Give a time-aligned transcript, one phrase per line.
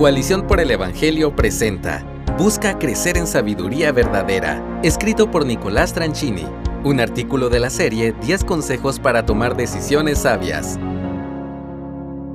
[0.00, 2.02] Coalición por el Evangelio presenta
[2.38, 6.46] Busca crecer en sabiduría verdadera, escrito por Nicolás Tranchini,
[6.84, 10.78] un artículo de la serie 10 consejos para tomar decisiones sabias.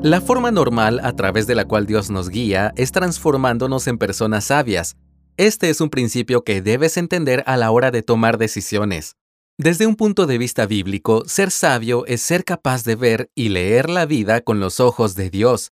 [0.04, 4.44] La forma normal a través de la cual Dios nos guía es transformándonos en personas
[4.44, 4.96] sabias.
[5.36, 9.16] Este es un principio que debes entender a la hora de tomar decisiones.
[9.58, 13.90] Desde un punto de vista bíblico, ser sabio es ser capaz de ver y leer
[13.90, 15.72] la vida con los ojos de Dios.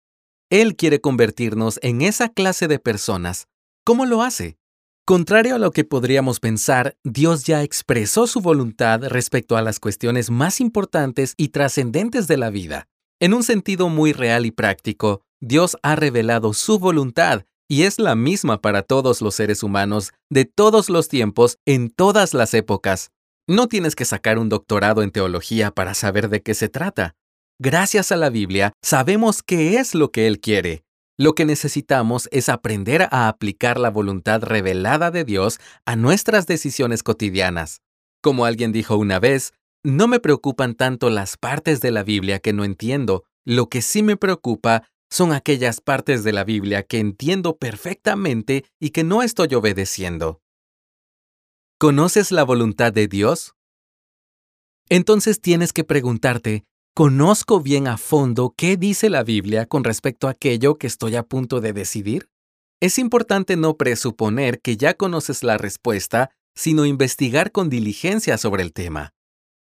[0.50, 3.48] Él quiere convertirnos en esa clase de personas.
[3.86, 4.58] ¿Cómo lo hace?
[5.06, 10.32] Contrario a lo que podríamos pensar, Dios ya expresó su voluntad respecto a las cuestiones
[10.32, 12.88] más importantes y trascendentes de la vida.
[13.20, 18.16] En un sentido muy real y práctico, Dios ha revelado su voluntad y es la
[18.16, 23.12] misma para todos los seres humanos de todos los tiempos en todas las épocas.
[23.48, 27.16] No tienes que sacar un doctorado en teología para saber de qué se trata.
[27.62, 30.86] Gracias a la Biblia, sabemos qué es lo que Él quiere.
[31.18, 37.04] Lo que necesitamos es aprender a aplicar la voluntad revelada de Dios a nuestras decisiones
[37.04, 37.82] cotidianas.
[38.22, 39.52] Como alguien dijo una vez,
[39.84, 44.04] no me preocupan tanto las partes de la Biblia que no entiendo, lo que sí
[44.04, 49.54] me preocupa son aquellas partes de la Biblia que entiendo perfectamente y que no estoy
[49.54, 50.40] obedeciendo.
[51.78, 53.54] ¿Conoces la voluntad de Dios?
[54.88, 56.64] Entonces tienes que preguntarte,
[56.96, 61.24] ¿Conozco bien a fondo qué dice la Biblia con respecto a aquello que estoy a
[61.24, 62.30] punto de decidir?
[62.82, 68.74] Es importante no presuponer que ya conoces la respuesta, sino investigar con diligencia sobre el
[68.74, 69.14] tema.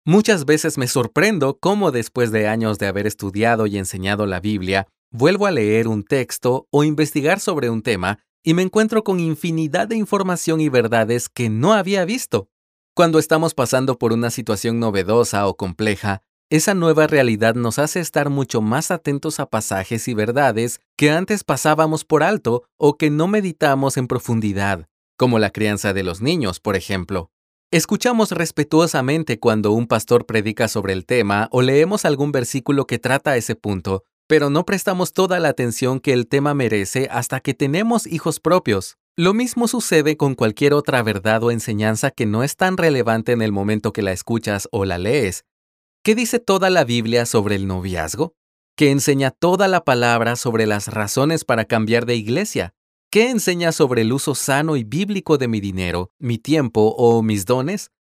[0.05, 4.87] Muchas veces me sorprendo cómo después de años de haber estudiado y enseñado la Biblia,
[5.11, 9.87] vuelvo a leer un texto o investigar sobre un tema y me encuentro con infinidad
[9.87, 12.49] de información y verdades que no había visto.
[12.93, 18.29] Cuando estamos pasando por una situación novedosa o compleja, esa nueva realidad nos hace estar
[18.29, 23.29] mucho más atentos a pasajes y verdades que antes pasábamos por alto o que no
[23.29, 27.31] meditamos en profundidad, como la crianza de los niños, por ejemplo.
[27.71, 33.37] Escuchamos respetuosamente cuando un pastor predica sobre el tema o leemos algún versículo que trata
[33.37, 38.05] ese punto, pero no prestamos toda la atención que el tema merece hasta que tenemos
[38.05, 38.97] hijos propios.
[39.15, 43.41] Lo mismo sucede con cualquier otra verdad o enseñanza que no es tan relevante en
[43.41, 45.45] el momento que la escuchas o la lees,
[46.03, 48.33] ¿Qué dice toda la Biblia sobre el noviazgo?
[48.75, 52.73] ¿Qué enseña toda la palabra sobre las razones para cambiar de iglesia?
[53.11, 57.45] ¿Qué enseña sobre el uso sano y bíblico de mi dinero, mi tiempo o mis
[57.45, 57.91] dones?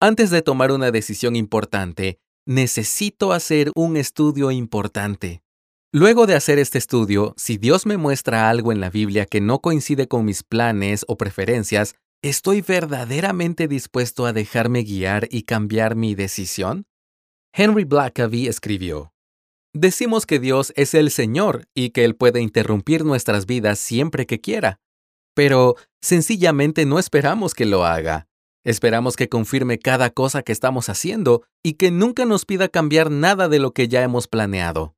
[0.00, 5.44] Antes de tomar una decisión importante, necesito hacer un estudio importante.
[5.92, 9.60] Luego de hacer este estudio, si Dios me muestra algo en la Biblia que no
[9.60, 16.16] coincide con mis planes o preferencias, ¿estoy verdaderamente dispuesto a dejarme guiar y cambiar mi
[16.16, 16.86] decisión?
[17.52, 19.12] Henry Blackaby escribió,
[19.72, 24.40] Decimos que Dios es el Señor y que Él puede interrumpir nuestras vidas siempre que
[24.40, 24.80] quiera,
[25.34, 28.26] pero sencillamente no esperamos que lo haga.
[28.64, 33.48] Esperamos que confirme cada cosa que estamos haciendo y que nunca nos pida cambiar nada
[33.48, 34.94] de lo que ya hemos planeado.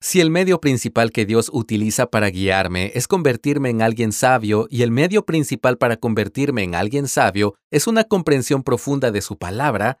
[0.00, 4.82] Si el medio principal que Dios utiliza para guiarme es convertirme en alguien sabio y
[4.82, 9.98] el medio principal para convertirme en alguien sabio es una comprensión profunda de su palabra,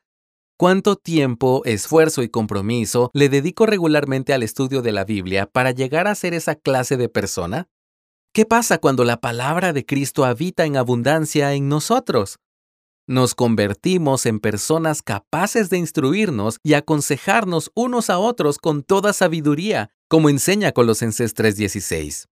[0.60, 6.06] ¿Cuánto tiempo, esfuerzo y compromiso le dedico regularmente al estudio de la Biblia para llegar
[6.06, 7.70] a ser esa clase de persona?
[8.34, 12.40] ¿Qué pasa cuando la palabra de Cristo habita en abundancia en nosotros?
[13.06, 19.88] Nos convertimos en personas capaces de instruirnos y aconsejarnos unos a otros con toda sabiduría,
[20.08, 22.26] como enseña Colosenses 3:16.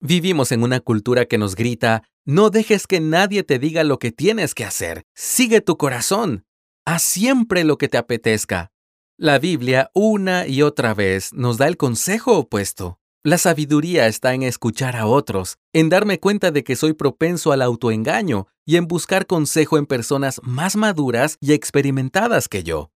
[0.00, 4.12] Vivimos en una cultura que nos grita, no dejes que nadie te diga lo que
[4.12, 6.45] tienes que hacer, sigue tu corazón,
[6.88, 8.70] Haz siempre lo que te apetezca.
[9.18, 13.00] La Biblia una y otra vez nos da el consejo opuesto.
[13.24, 17.62] La sabiduría está en escuchar a otros, en darme cuenta de que soy propenso al
[17.62, 22.92] autoengaño y en buscar consejo en personas más maduras y experimentadas que yo.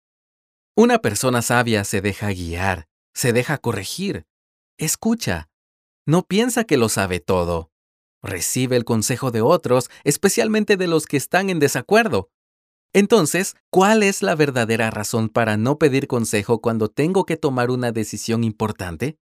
[0.76, 4.28] Una persona sabia se deja guiar, se deja corregir,
[4.78, 5.50] escucha,
[6.06, 7.72] no piensa que lo sabe todo.
[8.22, 12.30] Recibe el consejo de otros, especialmente de los que están en desacuerdo,
[12.94, 17.92] entonces, ¿cuál es la verdadera razón para no pedir consejo cuando tengo que tomar una
[17.92, 19.18] decisión importante?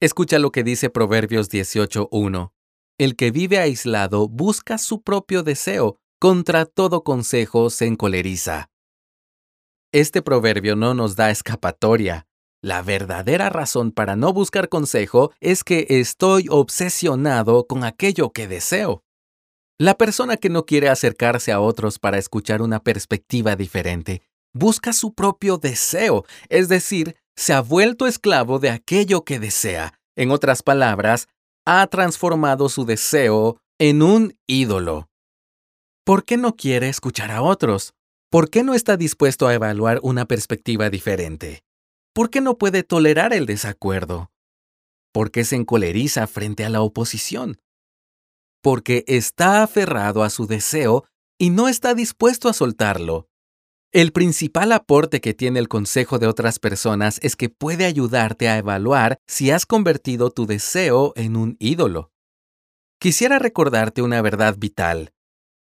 [0.00, 2.52] Escucha lo que dice Proverbios 18.1.
[2.98, 8.70] El que vive aislado busca su propio deseo, contra todo consejo se encoleriza.
[9.92, 12.26] Este proverbio no nos da escapatoria.
[12.62, 19.02] La verdadera razón para no buscar consejo es que estoy obsesionado con aquello que deseo.
[19.80, 24.20] La persona que no quiere acercarse a otros para escuchar una perspectiva diferente
[24.52, 29.98] busca su propio deseo, es decir, se ha vuelto esclavo de aquello que desea.
[30.16, 31.28] En otras palabras,
[31.64, 35.08] ha transformado su deseo en un ídolo.
[36.04, 37.94] ¿Por qué no quiere escuchar a otros?
[38.28, 41.64] ¿Por qué no está dispuesto a evaluar una perspectiva diferente?
[42.12, 44.30] ¿Por qué no puede tolerar el desacuerdo?
[45.10, 47.56] ¿Por qué se encoleriza frente a la oposición?
[48.62, 51.04] Porque está aferrado a su deseo
[51.38, 53.28] y no está dispuesto a soltarlo.
[53.92, 58.56] El principal aporte que tiene el consejo de otras personas es que puede ayudarte a
[58.56, 62.12] evaluar si has convertido tu deseo en un ídolo.
[63.00, 65.12] Quisiera recordarte una verdad vital.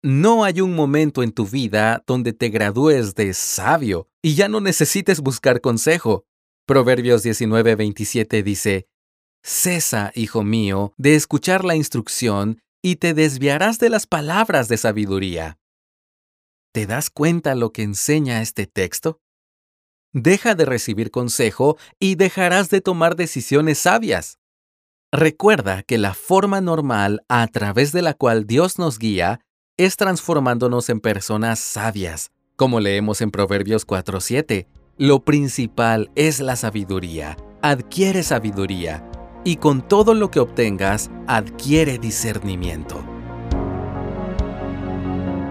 [0.03, 4.61] No hay un momento en tu vida donde te gradúes de sabio y ya no
[4.61, 6.25] necesites buscar consejo.
[6.67, 8.87] Proverbios 19:27 dice,
[9.43, 15.57] Cesa, hijo mío, de escuchar la instrucción y te desviarás de las palabras de sabiduría.
[16.71, 19.23] ¿Te das cuenta lo que enseña este texto?
[20.13, 24.39] Deja de recibir consejo y dejarás de tomar decisiones sabias.
[25.11, 29.41] Recuerda que la forma normal a través de la cual Dios nos guía
[29.79, 34.67] es transformándonos en personas sabias, como leemos en Proverbios 4:7.
[34.99, 37.39] Lo principal es la sabiduría.
[37.63, 39.03] Adquiere sabiduría
[39.45, 43.05] y con todo lo que obtengas, adquiere discernimiento.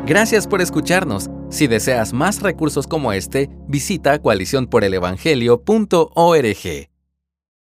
[0.06, 1.30] Gracias por escucharnos.
[1.50, 6.93] Si deseas más recursos como este, visita coaliciónporelevangelio.org.